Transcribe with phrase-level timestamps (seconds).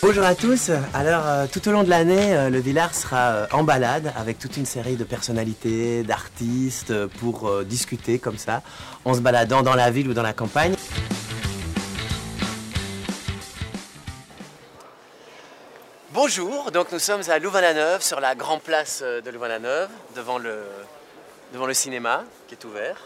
[0.00, 0.70] Bonjour à tous.
[0.94, 4.38] Alors, euh, tout au long de l'année, euh, le Villard sera euh, en balade avec
[4.38, 8.62] toute une série de personnalités, d'artistes pour discuter comme ça,
[9.04, 10.76] en se baladant dans la ville ou dans la campagne.
[16.12, 20.62] Bonjour, donc nous sommes à Louvain-la-Neuve, sur la grande place de Louvain-la-Neuve, devant le,
[21.52, 22.96] devant le cinéma qui est ouvert.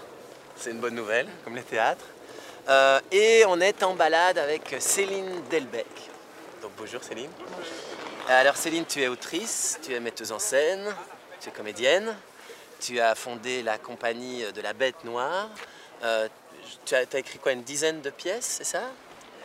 [0.56, 2.04] C'est une bonne nouvelle, comme les théâtres.
[2.68, 5.86] Euh, et on est en balade avec Céline Delbecq.
[6.60, 7.30] Donc bonjour Céline.
[8.28, 10.94] Alors Céline, tu es autrice, tu es metteuse en scène,
[11.40, 12.16] tu es comédienne,
[12.80, 15.48] tu as fondé la compagnie de la Bête Noire.
[16.04, 16.28] Euh,
[16.84, 18.82] tu as, as écrit quoi, une dizaine de pièces, c'est ça?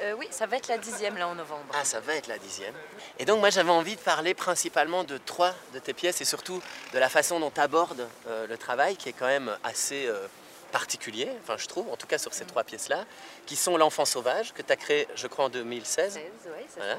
[0.02, 1.66] Euh, oui, ça va être la dixième là en novembre.
[1.74, 2.74] Ah, ça va être la dixième.
[3.18, 6.62] Et donc, moi, j'avais envie de parler principalement de trois de tes pièces et surtout
[6.94, 10.28] de la façon dont tu abordes euh, le travail, qui est quand même assez euh,
[10.68, 13.06] particulier, enfin, je trouve, en tout cas sur ces trois pièces-là,
[13.46, 16.14] qui sont L'Enfant Sauvage, que tu as créé, je crois, en 2016.
[16.14, 16.98] 16, oui, c'est Voilà.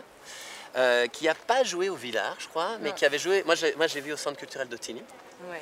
[0.76, 3.42] Euh, qui n'a pas joué au Villard, je crois, mais qui avait joué.
[3.44, 5.00] Moi, j'ai, vu au Centre culturel de Tigny.
[5.00, 5.50] ça.
[5.50, 5.60] Ouais,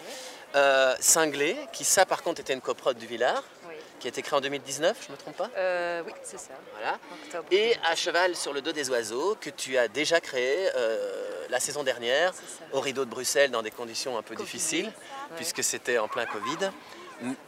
[0.56, 3.75] Euh, Cinglé, qui, ça, par contre, était une coprode du Villard, oui.
[4.00, 5.50] qui a été créé en 2019, je ne me trompe pas?
[5.56, 6.55] Euh, oui, c'est ça.
[6.73, 6.98] Voilà.
[7.25, 7.47] Octobre.
[7.50, 11.61] Et À cheval sur le dos des oiseaux, que tu as déjà créé euh, la
[11.61, 12.33] saison dernière,
[12.73, 14.45] au rideau de Bruxelles, dans des conditions un peu Covid.
[14.45, 15.36] difficiles, Ouais.
[15.36, 16.70] puisque c'était en plein Covid.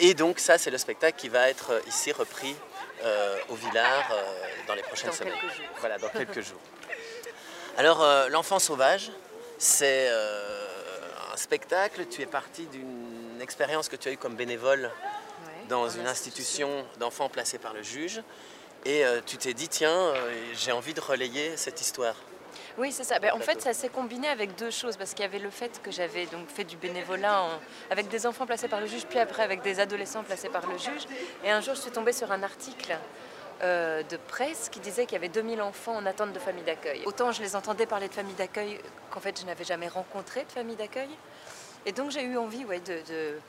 [0.01, 2.57] Et donc ça, c'est le spectacle qui va être euh, ici repris
[3.05, 4.23] euh, au Villard euh,
[4.67, 5.35] dans les prochaines Dans semaines.
[5.35, 5.51] jours.
[5.81, 6.61] Voilà, dans quelques jours.
[7.77, 9.13] Alors, euh, L'Enfant Sauvage,
[9.59, 10.09] c'est
[11.33, 12.07] un spectacle.
[12.07, 16.85] Tu es parti d'une expérience que tu as eue comme bénévole Ouais, dans une institution
[16.99, 18.23] d'enfants placés par le juge.
[18.85, 20.15] Et tu t'es dit, tiens,
[20.55, 22.15] j'ai envie de relayer cette histoire.
[22.79, 23.19] Oui, c'est ça.
[23.19, 25.81] Ben, en fait, ça s'est combiné avec deux choses parce qu'il y avait le fait
[25.83, 27.61] que j'avais donc fait du bénévolat en-
[27.91, 30.77] avec des enfants placés par le juge, puis après avec des adolescents placés par le
[30.79, 31.03] juge.
[31.45, 32.97] Et un jour, je suis tombée sur un article
[33.63, 37.03] euh, de presse qui disait qu'il y avait 2000 enfants en attente de famille d'accueil.
[37.07, 38.79] Autant je les entendais parler de famille d'accueil
[39.11, 41.09] qu'en fait, je n'avais jamais rencontré de famille d'accueil.
[41.87, 43.01] Et donc j'ai eu envie ouais, de,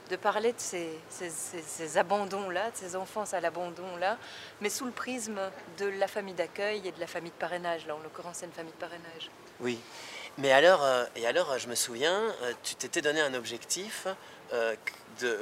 [0.09, 4.17] de- parler de ces, ces- ces- abandons-là, de ces enfances à l'abandon-là,
[4.61, 5.39] mais sous le prisme
[5.77, 7.85] de la famille d'accueil et de la famille de parrainage.
[7.87, 9.29] Là, en l'occurrence, c'est une famille de parrainage.
[9.59, 9.79] Oui.
[10.37, 14.07] Mais alors, euh, et alors, je me souviens, euh, tu t'étais donné un objectif
[14.53, 14.75] euh,
[15.19, 15.37] de,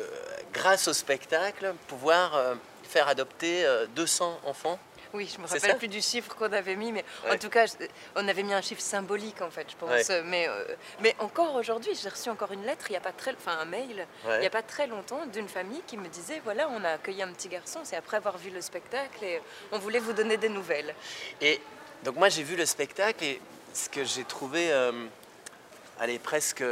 [0.53, 4.79] grâce au spectacle, pouvoir euh, faire adopter euh, 200 enfants.
[5.13, 7.65] Oui, je me rappelle plus du chiffre qu'on avait mis, mais en tout cas,
[8.15, 10.09] on avait mis un chiffre symbolique en fait, je pense.
[10.09, 10.21] Ouais.
[10.23, 10.63] Mais, euh,
[11.01, 13.65] mais encore aujourd'hui, j'ai reçu encore une lettre, il n'y a pas très, enfin un
[13.65, 16.91] mail, il n'y a pas très longtemps, d'une famille qui me disait voilà, on a
[16.91, 19.41] accueilli un petit garçon, c'est après avoir vu le spectacle et
[19.71, 20.93] on voulait vous donner des nouvelles.
[21.41, 21.61] Et
[22.03, 23.41] donc moi j'ai vu le spectacle et
[23.73, 24.91] ce que j'ai trouvé, euh,
[25.99, 26.63] allez, presque,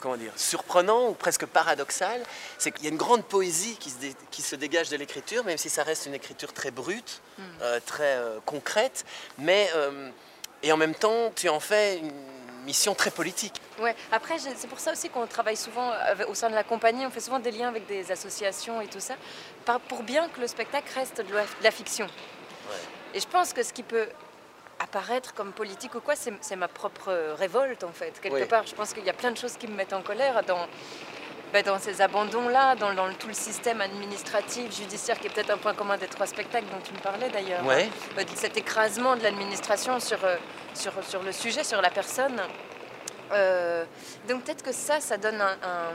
[0.00, 2.22] comment dire, surprenant ou presque paradoxal,
[2.58, 5.44] c'est qu'il y a une grande poésie qui se, dé- qui se dégage de l'écriture,
[5.44, 7.20] même si ça reste une écriture très brute,
[7.62, 9.04] euh, très euh, concrète,
[9.38, 10.10] mais euh,
[10.62, 12.12] et en même temps tu en fais une
[12.64, 13.60] mission très politique.
[13.78, 13.94] Ouais.
[14.10, 17.10] Après, c'est pour ça aussi qu'on travaille souvent avec- au sein de la compagnie, on
[17.10, 19.14] fait souvent des liens avec des associations et tout ça,
[19.88, 22.08] pour bien que le spectacle reste de la, de la fiction.
[23.14, 24.08] Et je pense que ce qui peut
[24.78, 28.18] apparaître comme politique ou quoi, c'est ma propre révolte en fait.
[28.20, 28.44] Quelque Oui.
[28.46, 30.66] part, je pense qu'il y a plein de choses qui me mettent en colère dans,
[31.52, 35.56] ben, dans ces abandons-là, dans, dans tout le système administratif, judiciaire, qui est peut-être un
[35.58, 37.64] point commun des trois spectacles dont tu me parlais d'ailleurs.
[37.64, 37.88] Ouais.
[38.18, 40.36] Euh, de cet écrasement de l'administration sur, euh,
[40.74, 42.40] sur, sur le sujet, sur la personne.
[43.32, 43.84] Euh,
[44.28, 45.92] donc peut-être que ça, ça donne un, un-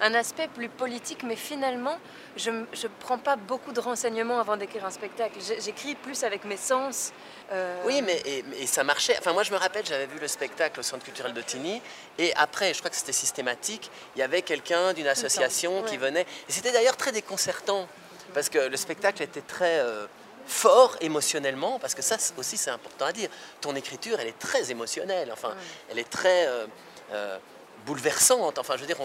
[0.00, 1.98] un aspect plus politique, mais finalement,
[2.36, 2.64] je ne
[3.00, 5.38] prends pas beaucoup de renseignements avant d'écrire un spectacle.
[5.60, 7.12] J'écris plus avec mes sens.
[7.52, 9.16] euh, Oui, mais et, et ça marchait.
[9.18, 11.82] Enfin, moi, je me rappelle, j'avais vu le spectacle au Centre culturel de Tigny,
[12.18, 16.26] et après, je crois que c'était systématique, il y avait quelqu'un d'une association qui venait.
[16.48, 17.88] Et c'était d'ailleurs très déconcertant,
[18.34, 20.06] parce que le spectacle était très euh,
[20.46, 23.30] fort émotionnellement, parce que ça aussi, c'est important à dire.
[23.60, 25.54] Ton écriture, elle est très émotionnelle, enfin,
[25.90, 27.38] elle est très euh,
[27.86, 28.58] bouleversante.
[28.58, 28.96] Enfin, je veux dire,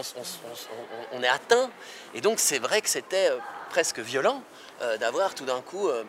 [1.12, 1.70] on, est atteint.
[2.14, 3.38] Et donc, c'est vrai que c'était euh,
[3.70, 4.42] presque violent
[4.82, 5.88] euh, d'avoir tout d'un coup.
[5.88, 6.04] euh,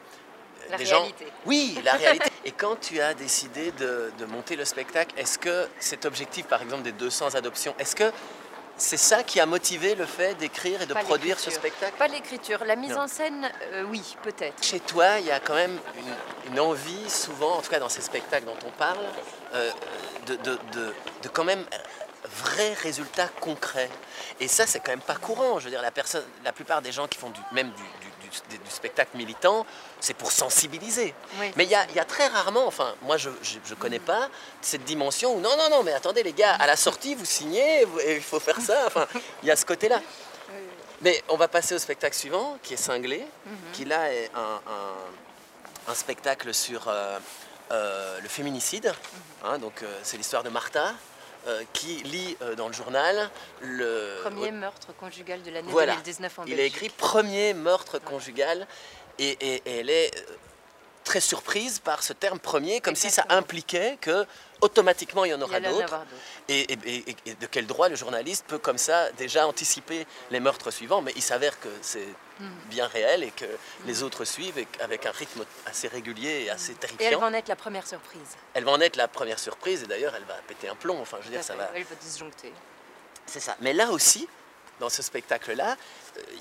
[0.70, 1.28] La des gens- réalité.
[1.46, 2.32] Oui, la réalité.
[2.46, 6.62] Et quand tu as décidé de, de monter le spectacle, est-ce que cet objectif, par
[6.62, 8.12] exemple, des 200 adoptions, est-ce que
[8.78, 12.10] c'est ça qui a motivé le fait d'écrire et de Pas produire ce spectacle Pas
[12.10, 12.66] l'écriture.
[12.66, 13.04] La mise Non.
[13.04, 14.62] en scène, euh, oui, peut-être.
[14.62, 17.88] Chez toi, il y a quand même une, une envie, souvent, en tout cas dans
[17.88, 18.98] ces spectacles dont on parle,
[19.54, 19.72] euh,
[20.26, 21.64] de, de, de- de quand même
[22.44, 23.90] vrais résultats concrets.
[24.40, 25.60] Et ça, c'est quand même pas courant.
[25.60, 28.10] Je veux dire, la, personne, la plupart des gens qui font du, même du, du-
[28.50, 29.66] du- du spectacle militant,
[30.02, 31.14] c'est pour sensibiliser.
[31.40, 31.52] Oui.
[31.56, 34.30] Mais il y a, il y a très rarement, enfin, moi je ne connais pas
[34.62, 37.86] cette dimension où non, non, non, mais attendez les gars, à la sortie, vous signez,
[38.10, 38.84] il faut faire ça.
[38.88, 39.08] Enfin,
[39.42, 40.02] il y a ce côté-là.
[41.02, 43.26] Mais on va passer au spectacle suivant, qui est cinglé,
[43.74, 47.20] qui là est un, un- un spectacle sur euh,
[47.72, 48.92] euh, le féminicide.
[49.44, 50.94] Hein, donc euh, c'est l'histoire de Martha
[51.48, 53.30] euh, qui lit euh, dans le journal
[53.62, 55.94] le Premier meurtre conjugal de l'année Voilà.
[55.94, 56.76] 2019 en il a Belgique.
[56.76, 58.68] écrit premier meurtre conjugal
[59.20, 60.36] et, et- et elle est euh,
[61.06, 64.26] très surprise par ce terme premier, comme si ça impliquait que
[64.62, 66.00] automatiquement il y en aura d'autres.
[66.50, 66.78] Et, et-
[67.10, 71.02] et- et de quel droit le journaliste peut comme ça déjà anticiper les meurtres suivants
[71.02, 72.08] Mais il s'avère que c'est
[72.40, 72.50] Hmm.
[72.70, 73.46] bien réel et que
[73.86, 77.20] les autres suivent et avec un rythme assez régulier et assez Et elle terrifiant.
[77.22, 78.28] va en être la première surprise.
[78.54, 81.00] Elle va en être la première surprise et d'ailleurs elle va péter un plomb.
[81.00, 81.70] Enfin, je veux dire, ça va.
[81.74, 82.52] Elle va disjoncter.
[83.26, 83.56] C'est ça.
[83.62, 84.28] Mais là aussi,
[84.82, 85.78] dans ce spectacle-là,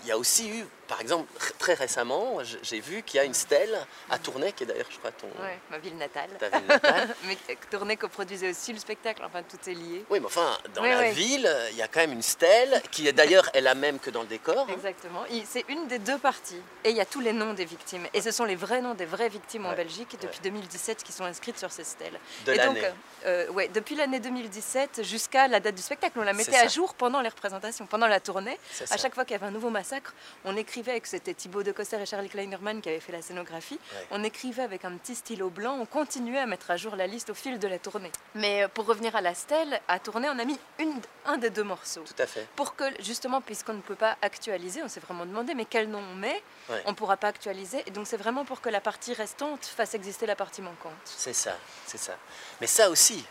[0.03, 1.27] il y a aussi eu, par exemple,
[1.59, 3.75] très récemment, j'ai vu qu'il y a une stèle
[4.11, 6.29] à Tournai, qui est d'ailleurs, je crois, ton, Ouais, ma ville natale.
[6.39, 7.15] ta ville natale.
[7.27, 7.37] Mais
[7.71, 10.05] Tournai coproduisait aussi le spectacle, enfin tout est lié.
[10.11, 11.11] Oui, mais enfin, dans Oui, la oui.
[11.13, 14.11] ville, il y a quand même une stèle qui est d'ailleurs est la même que
[14.11, 14.67] dans le décor.
[14.69, 14.73] hein.
[14.75, 15.25] Exactement.
[15.47, 16.61] C'est une des deux parties.
[16.85, 18.07] Et il y a tous les noms des victimes.
[18.13, 21.25] Et ce sont les vrais noms des vraies victimes en Belgique depuis 2017 qui sont
[21.25, 22.19] inscrites sur ces stèles.
[22.47, 22.79] De et donc,
[23.27, 26.93] euh, ouais, depuis l'année 2017 jusqu'à la date du spectacle, on la mettait à jour
[26.95, 28.59] pendant les représentations, pendant la tournée.
[28.91, 30.15] À chaque fois qu'il y avait un nouveau massacre,
[30.45, 33.79] on écrivait avec c'était Thibaut de Coster et Charlie Kleinerman qui avaient fait la scénographie.
[33.95, 34.07] Ouais.
[34.11, 37.31] On écrivait avec un petit stylo blanc, on continuait à mettre à jour la liste
[37.31, 38.11] au fil de la tournée.
[38.35, 41.51] Mais euh, pour revenir à la stèle, à tourner, on a mis une, un des
[41.51, 42.47] deux morceaux Tout à fait.
[42.57, 46.01] pour que justement, puisqu'on ne peut pas actualiser, on s'est vraiment demandé, mais quel nom
[46.13, 46.43] on met?
[46.69, 46.83] Ouais.
[46.87, 47.83] On ne pourra pas actualiser.
[47.87, 50.93] Et donc c'est vraiment pour que la partie restante fasse exister la partie manquante.
[51.05, 51.57] C'est ça,
[51.87, 52.17] c'est ça.
[52.61, 53.25] Mais ça aussi,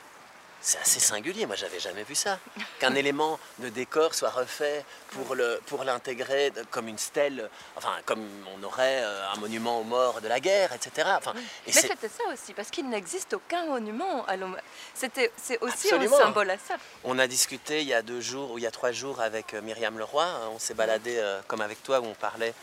[0.66, 1.46] c'est assez singulier.
[1.46, 2.40] Moi, j'avais jamais vu ça.
[2.80, 8.26] Qu'un élément de décor soit refait pour le pour l'intégrer comme une stèle, enfin comme
[8.58, 11.10] on aurait euh, un monument aux morts de la guerre, etc.
[11.18, 14.58] Enfin, et mais c'était ça aussi, parce qu'il n'existe aucun monument à l'homme.
[14.96, 16.16] C'était, c'est aussi Absolument.
[16.18, 16.76] un symbole à ça.
[17.04, 19.54] On a discuté il y a deux jours ou il y a trois jours avec
[19.54, 20.24] euh, Myriam Leroy.
[20.24, 22.54] hein, On s'est baladé euh, comme avec toi où on parlait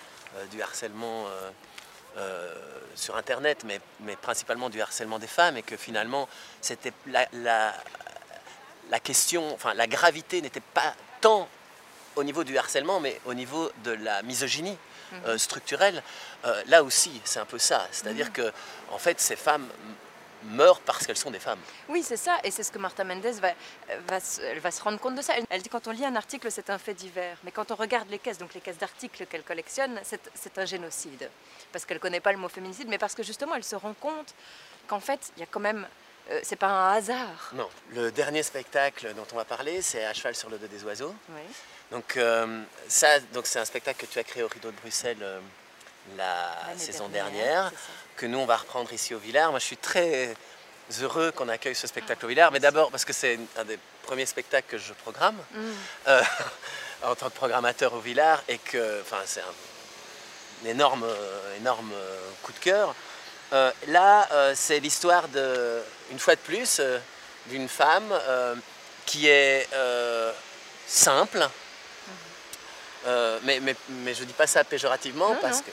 [0.53, 1.27] du harcèlement
[2.21, 2.55] euh,
[2.95, 6.29] sur Internet, mais, mais principalement du harcèlement des femmes et que finalement
[6.61, 7.75] c'était la, la,
[8.91, 11.49] la question, enfin la gravité n'était pas tant
[12.17, 14.77] au niveau du harcèlement, mais au niveau de la misogynie
[15.27, 16.03] euh, structurelle.
[16.45, 17.87] Euh, là aussi, c'est un peu ça.
[17.91, 18.53] C'est-à-dire que
[18.91, 19.67] en fait, ces femmes
[20.45, 21.59] meurent parce qu'elles sont des femmes.
[21.89, 23.53] Oui, c'est ça, et c'est ce que Martha Mendes va,
[24.09, 25.35] va, se- elle va se rendre compte de ça.
[25.51, 28.09] Elle, dit quand on lit un article, c'est un fait divers, mais quand on regarde
[28.11, 31.29] les caisses, donc les caisses d'articles qu'elle collectionne, c'est c'est un génocide.
[31.73, 33.95] Parce qu'elle ne connaît pas le mot féminicide, mais parce que justement, elle se rend
[33.95, 34.35] compte
[34.89, 35.87] qu'en fait, il y a quand même.
[36.31, 37.51] euh, c'est pas un hasard.
[37.55, 37.69] Non.
[37.93, 41.15] Le dernier spectacle dont on va parler, c'est À cheval sur le dos des oiseaux.
[41.31, 41.43] Oui.
[41.91, 45.19] Donc euh, ça, donc c'est un spectacle que tu as créé au Rideau de Bruxelles
[45.23, 45.41] euh,
[46.17, 47.73] la saison dernière,
[48.17, 49.51] que nous on va reprendre ici au Villard.
[49.51, 50.35] Moi, je suis très
[51.01, 54.27] heureux qu'on accueille ce spectacle au Villard, mais d'abord parce que c'est un des premiers
[54.27, 55.59] spectacles que je programme Mm.
[56.09, 56.23] euh,
[57.05, 59.55] en tant que programmateur au Villard et que, enfin, c'est un,
[60.69, 61.07] énorme,
[61.59, 62.95] énorme euh, coup de cœur.
[63.53, 65.81] Euh, là, euh, c'est l'histoire de,
[66.11, 66.81] une fois de plus,
[67.47, 68.13] d'une femme
[69.07, 69.69] qui est
[70.87, 71.49] simple,
[73.07, 75.63] euh, mais, mais, mais je dis pas ça péjorativement Non, parce non.
[75.63, 75.71] que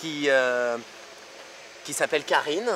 [0.00, 0.76] qui, euh,
[1.84, 2.70] qui s'appelle Karine.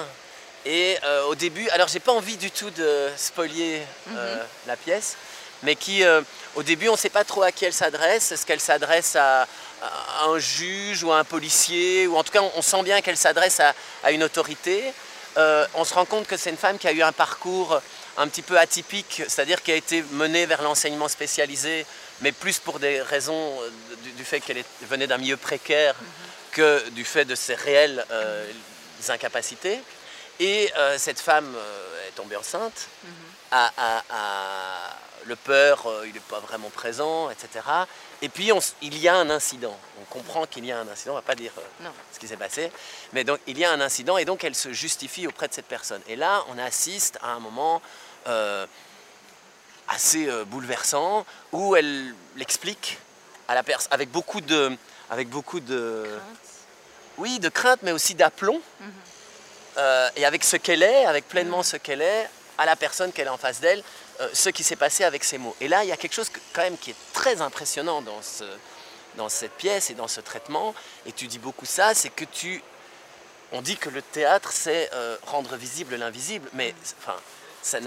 [0.67, 5.17] Et euh, au début, alors j'ai pas envie du tout de spolier euh, la pièce,
[5.63, 6.03] mais qui
[6.55, 8.33] au début on ne sait pas trop à qui elle s'adresse.
[8.33, 9.43] Est-ce qu'elle s'adresse à,
[9.83, 13.01] à un juge ou à un policier Ou en tout cas on, on sent bien
[13.03, 14.83] qu'elle s'adresse à, à une autorité.
[15.37, 17.81] On se rend compte que c'est une femme qui a eu un parcours
[18.17, 21.85] un petit peu atypique, c'est-à-dire qui a été menée vers l'enseignement spécialisé,
[22.21, 23.71] mais plus pour des raisons euh,
[24.03, 25.95] du, du fait qu'elle venait d'un milieu précaire
[26.53, 28.51] que du fait de ses réelles euh,
[29.09, 29.81] incapacités.
[30.41, 31.55] Et euh, cette femme
[32.09, 32.89] est tombée enceinte,
[33.53, 37.65] a- a- a- le peur, il n'est pas vraiment présent, etc.
[38.21, 39.79] Et puis on il y a un incident.
[40.01, 42.29] On comprend qu'il y a un incident, on ne va pas dire euh, ce qui
[42.29, 42.71] s'est passé,
[43.15, 45.67] mais donc il y a un incident et donc elle se justifie auprès de cette
[45.67, 46.03] personne.
[46.09, 47.81] Et là, on assiste à un moment
[48.27, 48.67] euh,
[49.89, 52.99] assez euh, bouleversant où elle l'explique
[53.49, 54.77] à la personne avec beaucoup de,
[55.11, 56.05] avec beaucoup de,
[57.19, 58.61] oui, de crainte, mais aussi d'aplomb.
[59.77, 63.27] Euh, et avec ce qu'elle est, avec pleinement ce qu'elle est, à la personne qu'elle
[63.29, 63.83] a en face d'elle,
[64.21, 65.57] euh, ce qui s'est passé avec ces mots.
[65.61, 68.23] Et là, il y a quelque chose que- quand même qui est très impressionnant dans,
[68.23, 68.45] ce,
[69.17, 70.75] dans cette pièce et dans ce traitement,
[71.07, 72.63] et tu dis beaucoup ça, c'est que tu...
[73.53, 77.17] On dit que le théâtre, c'est euh, rendre visible l'invisible, mais enfin,
[77.63, 77.79] ça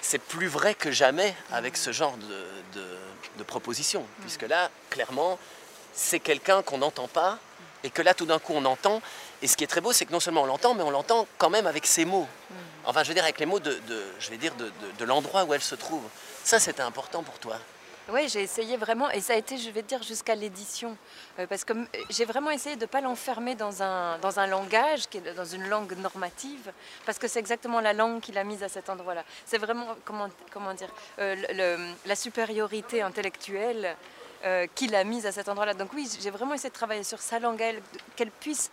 [0.00, 2.86] c'est plus vrai que jamais avec ce genre de, de,
[3.38, 5.38] de proposition, puisque là, clairement,
[5.94, 7.38] c'est quelqu'un qu'on n'entend pas,
[7.84, 9.00] et que là, tout d'un coup, on entend.
[9.42, 11.26] Et ce qui est très beau, c'est que non seulement on l'entend, mais on l'entend
[11.38, 12.26] quand même avec ses mots.
[12.84, 15.04] Enfin, je veux dire, avec les mots de, de- je vais dire, de, de- de
[15.04, 16.02] l'endroit où elle se trouve.
[16.44, 17.58] Ça, c'était important pour toi.
[18.08, 20.96] Oui, j'ai essayé vraiment, et ça a été, je vais dire, jusqu'à l'édition.
[21.40, 24.46] Euh, parce que euh, j'ai vraiment essayé de ne pas l'enfermer dans un, dans un
[24.46, 26.72] langage, dans une langue normative,
[27.04, 29.24] parce que c'est exactement la langue qu'il a mise à cet endroit-là.
[29.44, 33.96] C'est vraiment, comment, comment dire, euh, la supériorité intellectuelle
[34.76, 35.74] qu'il a mise à cet endroit-là.
[35.74, 37.60] Donc oui, j'ai vraiment essayé de travailler sur sa langue,
[38.14, 38.70] qu'elle puisse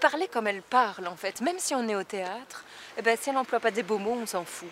[0.00, 1.42] parler comme elle parle, en fait.
[1.42, 2.64] Même si on est au théâtre,
[2.96, 4.70] eh ben, si elle n'emploie pas des beaux mots, on s'en fout.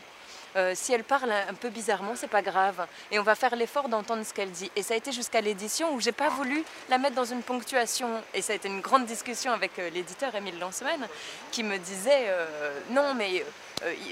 [0.58, 2.86] Euh, si elle parle un peu bizarrement, c'est pas grave.
[3.12, 4.70] Et on va faire l'effort d'entendre ce qu'elle dit.
[4.74, 8.08] Et ça a été jusqu'à l'édition où j'ai pas voulu la mettre dans une ponctuation.
[8.34, 11.06] Et ça a été une grande discussion avec euh, l'éditeur Émile Lanceman
[11.52, 13.44] qui me disait euh, non, mais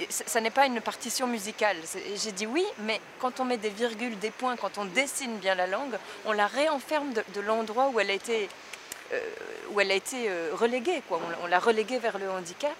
[0.09, 1.76] ça n'est pas une partition musicale.
[2.15, 5.57] J'ai dit oui, mais quand on met des virgules, des points, quand on dessine bien
[5.57, 8.49] la langue, on la réenferme de, de l'endroit où elle a été
[9.73, 11.03] où elle a été euh, reléguée.
[11.09, 11.21] Quoi.
[11.25, 12.77] On, l'a- on l'a reléguée vers le handicap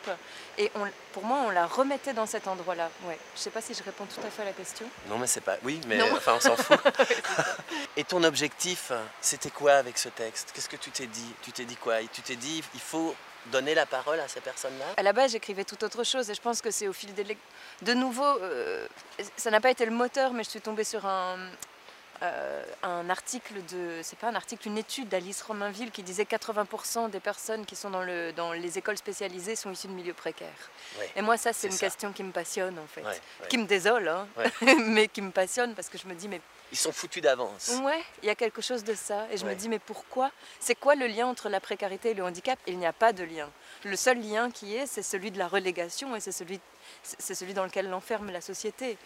[0.59, 2.91] et on, pour moi, on la remettait dans cet endroit-là.
[3.05, 3.19] Ouais.
[3.35, 4.87] Je ne sais pas si je réponds tout à fait à la question.
[5.09, 5.57] Non, mais c'est pas.
[5.65, 6.07] Oui, mais Non.
[6.17, 6.79] enfin, on s'en fout.
[7.97, 10.51] Et ton objectif, c'était quoi avec ce texte?
[10.55, 11.35] Qu'est-ce que tu t'es dit?
[11.43, 11.97] Tu t'es dit quoi?
[12.13, 13.15] Tu t'es dit, il faut
[13.47, 14.85] donner la parole à ces personnes-là?
[14.97, 17.37] À la base, j'écrivais tout autre chose et je pense que c'est au fil des...
[17.83, 18.87] De nouveau, euh,
[19.37, 21.37] ça n'a pas été le moteur, mais je suis tombée sur un,
[22.23, 24.01] euh, un article de...
[24.03, 27.91] C'est pas un article, une étude d'Alice Romainville qui disait 80% des personnes qui sont
[27.91, 30.49] dans, le, dans les écoles spécialisées sont issues de milieux précaires.
[30.99, 31.11] Ouais.
[31.17, 31.87] Et moi, ça, c'est une ça.
[31.87, 33.03] question qui me passionne en fait.
[33.03, 33.49] Ouais, ouais.
[33.49, 34.27] Qui me désole, hein,
[34.79, 36.41] mais qui me passionne parce que je me dis, mais
[36.73, 37.73] Ils sont foutus d'avance.
[37.83, 39.27] Ouais, il y a quelque chose de ça.
[39.31, 40.31] Et je me dis, mais pourquoi?
[40.59, 42.59] C'est quoi le lien entre la précarité et le handicap?
[42.67, 43.49] Il n'y a pas de lien.
[43.85, 46.61] Le seul lien qui est, c'est celui de la relégation et c'est celui,
[47.03, 48.97] c'est celui dans lequel l'enferme la société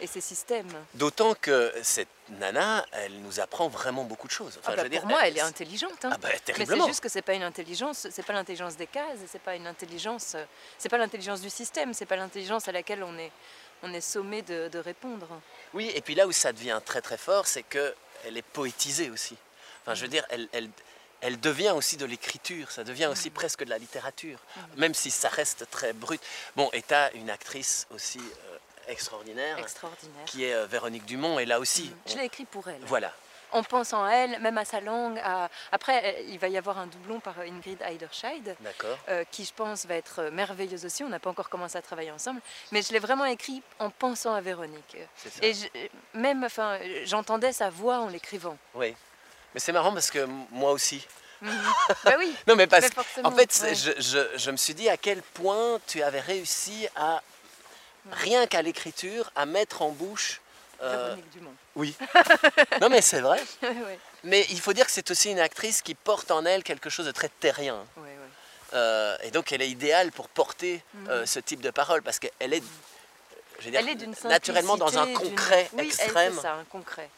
[0.00, 0.70] et ses systèmes.
[0.94, 4.58] D'autant que cette nana, elle nous apprend vraiment beaucoup de choses.
[4.60, 6.04] Enfin, Ah bah, je veux pour dire, moi, elle est intelligente.
[6.04, 6.10] hein.
[6.12, 6.28] Ah bah,
[6.58, 9.56] mais c'est juste que c'est pas une intelligence, c'est pas l'intelligence des cases, c'est pas
[9.56, 10.44] une intelligence, euh,
[10.78, 13.32] c'est pas l'intelligence du système, c'est pas l'intelligence à laquelle on est,
[13.82, 15.28] on est sommé de, de répondre.
[15.74, 17.94] Oui, et puis là où ça devient très très fort, c'est que
[18.26, 19.36] elle est poétisée aussi.
[19.82, 20.68] Enfin, je veux dire, elle, elle,
[21.20, 24.38] elle devient aussi de l'écriture, ça devient aussi presque de la littérature,
[24.76, 26.20] même si ça reste très brut.
[26.56, 28.56] Bon, et tu as une actrice aussi euh,
[28.88, 30.24] extraordinaire, Extraordinaire.
[30.26, 32.80] qui est euh, Véronique Dumont, et là aussi, Je on- l'ai écrit pour elle.
[32.86, 33.12] voilà.
[33.52, 35.18] en pensant à elle, même à sa langue.
[35.24, 38.54] à- Après, il va y avoir un doublon par Ingrid Heiderscheid,
[39.08, 41.02] euh, qui je pense va être merveilleuse aussi.
[41.02, 44.34] On n'a pas encore commencé à travailler ensemble, mais je l'ai vraiment écrit en pensant
[44.34, 44.96] à Véronique.
[45.42, 45.66] Et je-
[46.14, 48.56] même, enfin, j'entendais sa voix en l'écrivant.
[48.74, 48.94] Oui.
[49.54, 51.06] Mais c'est marrant parce que moi aussi.
[51.42, 52.34] bah oui.
[52.46, 53.74] Non, mais parce Mais en fait, ouais.
[53.74, 57.22] je, je- je me suis dit à quel point tu avais réussi à,
[58.12, 60.40] rien qu'à l'écriture, à mettre en bouche.
[60.82, 61.54] euh, Dumont.
[61.76, 61.94] oui.
[62.80, 63.42] non, mais c'est vrai.
[63.62, 66.90] ouais, Mais il faut dire que c'est aussi une actrice qui porte en elle quelque
[66.90, 67.84] chose de très terrien.
[67.96, 68.10] ouais, ouais.
[68.72, 72.52] Euh, et donc, elle est idéale pour porter euh, ce type de parole parce qu'elle
[72.54, 72.62] est,
[73.58, 76.32] je veux dire, Elle est d'une naturellement dans un concret oui, elle, extrême.
[76.36, 77.10] c'est ça, un concret.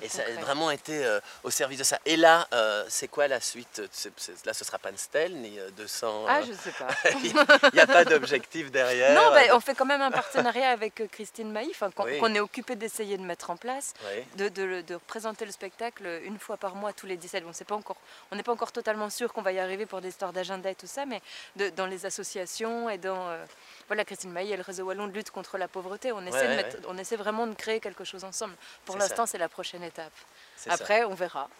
[0.00, 1.98] Et ça a vraiment été euh, au service de ça.
[2.06, 4.12] Et là, euh, c'est quoi la suite c'est-
[4.46, 6.24] Là, ce sera pas une stèle ni euh, 200.
[6.28, 6.88] Ah, euh, je sais pas.
[7.22, 9.14] Il n'y a pas d'objectif derrière.
[9.14, 12.36] Non, bah, on fait quand même un partenariat avec euh, Christine Maïf, hein, qu'on Oui.
[12.36, 14.24] est occupé d'essayer de mettre en place, Oui.
[14.36, 17.44] de, de, de présenter le spectacle une fois par mois, tous les 17.
[17.44, 17.96] Bon, c'est pas encore,
[18.30, 20.74] on n'est pas encore totalement sûr qu'on va y arriver pour des histoires d'agenda et
[20.74, 21.20] tout ça, mais
[21.56, 23.28] de- dans les associations et dans.
[23.28, 23.44] euh,
[23.92, 26.12] voilà, Christine Maïf et le réseau Wallon de lutte contre la pauvreté.
[26.12, 28.54] On essaie, Ouais, de ouais, on essaie vraiment de créer quelque chose ensemble.
[28.86, 30.14] Pour l'instant, c'est la prochaine étape.
[30.56, 30.72] ça.
[30.72, 31.50] Après, on verra.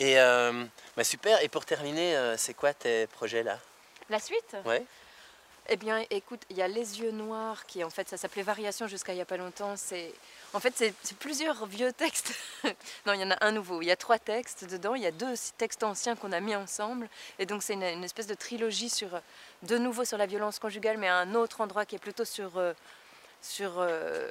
[0.00, 0.64] Et euh,
[0.96, 1.42] bah, super.
[1.42, 3.58] Et pour terminer, euh, c'est quoi tes projets là?
[4.08, 4.56] La suite?
[4.64, 4.86] Ouais.
[5.68, 8.88] Eh bien, écoute, il y a Les Yeux Noirs, qui en fait, ça s'appelait Variation
[8.88, 9.76] jusqu'à il n'y a pas longtemps.
[9.76, 10.12] C'est,
[10.52, 12.34] en fait, c'est plusieurs vieux textes.
[13.06, 13.80] non, il y en a un nouveau.
[13.80, 14.96] Il y a trois textes dedans.
[14.96, 17.08] Il y a deux textes anciens qu'on a mis ensemble.
[17.38, 19.08] Et donc, c'est une, espèce de trilogie sur,
[19.62, 22.58] de nouveau sur la violence conjugale, mais à un autre endroit qui est plutôt sur.
[22.58, 22.72] euh,
[23.40, 24.30] sur euh,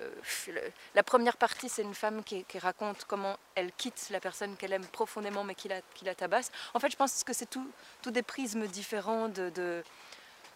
[0.96, 4.86] la première partie, c'est une femme qui, raconte comment elle quitte la personne qu'elle aime
[4.86, 6.50] profondément mais qui la, qui la tabasse.
[6.74, 7.70] En fait, je pense que c'est tout,
[8.02, 9.84] tout des prismes différents de-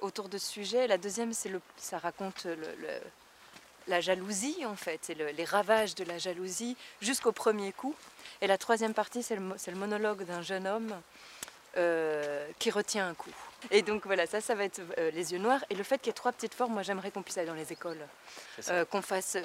[0.02, 0.88] autour de ce sujet.
[0.88, 3.02] La deuxième, c'est le, ça raconte le- le-
[3.88, 7.96] la jalousie, en fait, c'est le- les ravages de la jalousie jusqu'au premier coup.
[8.42, 10.94] Et la troisième partie, c'est le, c'est le monologue d'un jeune homme
[11.78, 13.30] euh, qui retient un coup.
[13.72, 15.64] Et donc voilà, ça, ça va être euh, les yeux noirs.
[15.70, 17.54] Et le fait qu'il y ait trois petites formes, moi j'aimerais qu'on puisse aller dans
[17.54, 18.06] les écoles.
[18.70, 19.38] Euh, qu'on fasse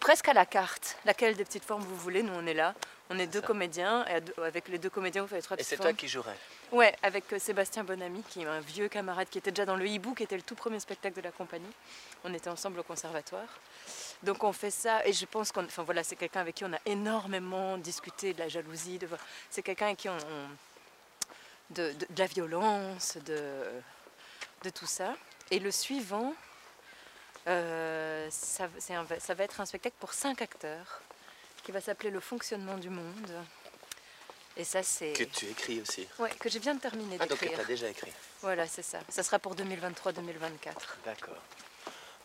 [0.00, 2.22] presque à la carte, laquelle des petites formes vous voulez.
[2.22, 2.74] Nous, on est là,
[3.10, 3.46] on est deux ça.
[3.46, 6.36] comédiens, et deux- avec les deux comédiens, vous faites trois Et c'est toi qui jouerais.
[6.72, 9.86] Ouais, avec euh, Sébastien Bonamy, qui est un vieux camarade qui était déjà dans le
[9.86, 11.70] hibou, qui était le tout premier spectacle de la compagnie.
[12.24, 13.48] On était ensemble au conservatoire.
[14.22, 16.72] Donc on fait ça, et je pense qu'on, enfin voilà, c'est quelqu'un avec qui on
[16.72, 18.98] a énormément discuté de la jalousie.
[18.98, 19.08] De,
[19.50, 20.48] c'est quelqu'un avec qui on, on-
[21.70, 23.62] de, de- de la violence, de,
[24.64, 25.14] de tout ça.
[25.50, 26.34] Et le suivant,
[27.46, 31.00] euh, ça, c'est un- ça va être un spectacle pour cinq acteurs
[31.62, 33.30] qui va s'appeler Le fonctionnement du monde.
[34.56, 35.12] Et ça, c'est.
[35.12, 36.06] Que tu écris aussi.
[36.18, 37.60] Ouais, que j'ai bien terminé Ah, donc tu d'écrire.
[37.60, 38.10] as déjà écrit.
[38.42, 38.98] Voilà, c'est ça.
[39.08, 40.16] Ça sera pour 2023-2024.
[41.04, 41.36] D'accord.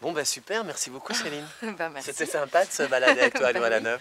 [0.02, 1.48] Bon, bah super, merci beaucoup Céline.
[1.78, 1.90] bah.
[2.02, 4.00] C'était sympa de se balader avec toi à Bah Louvain-la-Neuve.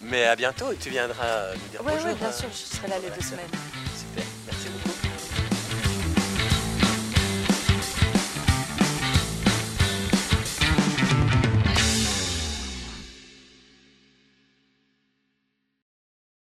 [0.00, 2.08] Mais à bientôt et tu viendras euh, nous dire Ouais, bonjour.
[2.08, 2.32] ouais, bien hein.
[2.32, 3.48] sûr, je serai là les deux semaines.